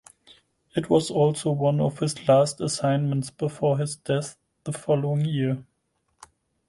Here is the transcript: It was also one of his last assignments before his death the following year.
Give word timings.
It 0.75 0.89
was 0.89 1.11
also 1.11 1.51
one 1.51 1.79
of 1.79 1.99
his 1.99 2.27
last 2.27 2.59
assignments 2.59 3.29
before 3.29 3.77
his 3.77 3.97
death 3.97 4.35
the 4.63 4.71
following 4.73 5.25
year. 5.25 5.63